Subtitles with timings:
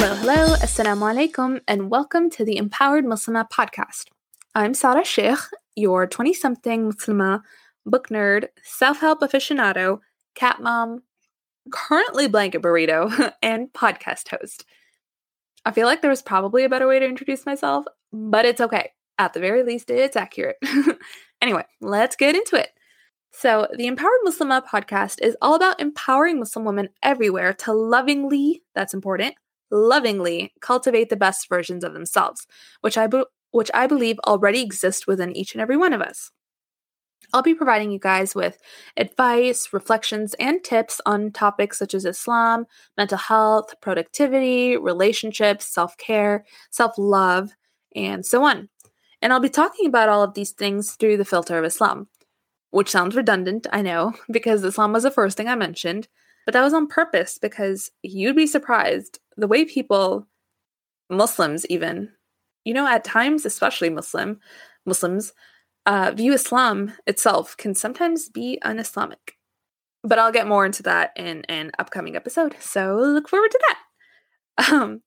[0.00, 4.04] Hello, hello, assalamu alaikum, and welcome to the Empowered Muslimah podcast.
[4.54, 5.40] I'm Sarah Shaikh,
[5.74, 7.42] your 20 something Muslimah,
[7.84, 9.98] book nerd, self help aficionado,
[10.36, 11.02] cat mom,
[11.72, 14.64] currently blanket burrito, and podcast host.
[15.64, 18.92] I feel like there was probably a better way to introduce myself, but it's okay.
[19.18, 20.58] At the very least, it's accurate.
[21.42, 22.70] anyway, let's get into it.
[23.32, 28.94] So, the Empowered Muslimah podcast is all about empowering Muslim women everywhere to lovingly, that's
[28.94, 29.34] important,
[29.70, 32.46] lovingly cultivate the best versions of themselves,
[32.80, 36.30] which I be- which I believe already exist within each and every one of us.
[37.32, 38.58] I'll be providing you guys with
[38.96, 46.44] advice, reflections, and tips on topics such as Islam, mental health, productivity, relationships, self care,
[46.70, 47.50] self love,
[47.94, 48.68] and so on.
[49.20, 52.08] And I'll be talking about all of these things through the filter of Islam,
[52.70, 56.08] which sounds redundant, I know, because Islam was the first thing I mentioned,
[56.48, 60.26] but that was on purpose because you'd be surprised the way people,
[61.10, 62.08] Muslims even,
[62.64, 64.40] you know, at times, especially Muslim,
[64.86, 65.34] Muslims,
[65.84, 69.36] uh, view Islam itself can sometimes be un-Islamic.
[70.02, 74.72] But I'll get more into that in an upcoming episode, so look forward to that.
[74.72, 75.02] Um,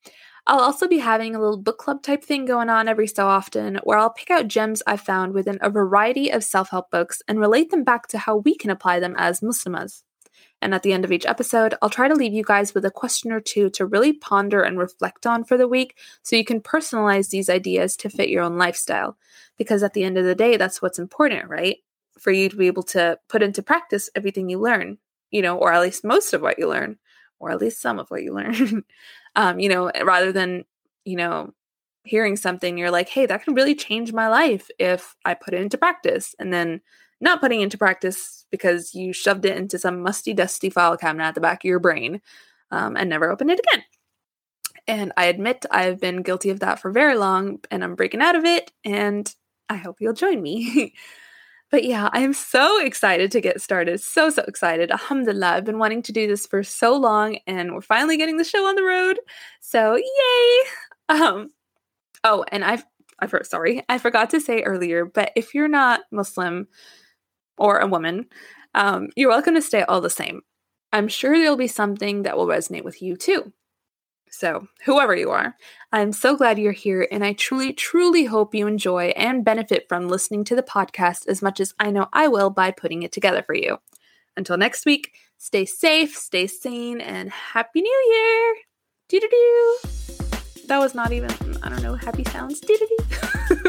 [0.45, 3.79] I'll also be having a little book club type thing going on every so often
[3.83, 7.39] where I'll pick out gems I've found within a variety of self help books and
[7.39, 10.03] relate them back to how we can apply them as Muslimahs.
[10.61, 12.91] And at the end of each episode, I'll try to leave you guys with a
[12.91, 16.61] question or two to really ponder and reflect on for the week so you can
[16.61, 19.17] personalize these ideas to fit your own lifestyle.
[19.57, 21.77] Because at the end of the day, that's what's important, right?
[22.19, 24.97] For you to be able to put into practice everything you learn,
[25.31, 26.97] you know, or at least most of what you learn,
[27.39, 28.83] or at least some of what you learn.
[29.35, 30.65] um, you know, rather than,
[31.05, 31.53] you know,
[32.03, 35.61] hearing something, you're like, hey, that can really change my life if I put it
[35.61, 36.35] into practice.
[36.39, 36.81] And then
[37.21, 41.35] not putting into practice because you shoved it into some musty, dusty file cabinet at
[41.35, 42.19] the back of your brain
[42.71, 43.83] um, and never opened it again.
[44.87, 48.35] And I admit I've been guilty of that for very long and I'm breaking out
[48.35, 48.71] of it.
[48.83, 49.33] And
[49.69, 50.95] I hope you'll join me.
[51.71, 54.01] but yeah, I am so excited to get started.
[54.01, 54.89] So, so excited.
[54.89, 55.47] Alhamdulillah.
[55.51, 58.65] I've been wanting to do this for so long and we're finally getting the show
[58.65, 59.19] on the road.
[59.59, 60.69] So, yay.
[61.09, 61.49] Um,
[62.23, 62.83] oh, and I've,
[63.19, 66.67] I have sorry, I forgot to say earlier, but if you're not Muslim,
[67.61, 68.25] or a woman,
[68.73, 70.41] um, you're welcome to stay all the same.
[70.91, 73.53] I'm sure there'll be something that will resonate with you too.
[74.31, 75.55] So, whoever you are,
[75.91, 80.07] I'm so glad you're here, and I truly, truly hope you enjoy and benefit from
[80.07, 83.43] listening to the podcast as much as I know I will by putting it together
[83.43, 83.77] for you.
[84.37, 88.55] Until next week, stay safe, stay sane, and Happy New Year!
[89.09, 90.00] Doo doo doo!
[90.71, 91.29] That was not even,
[91.61, 92.61] I don't know, happy sounds.